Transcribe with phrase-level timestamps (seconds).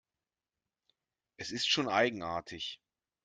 [1.37, 2.81] Es ist schon eigenartig.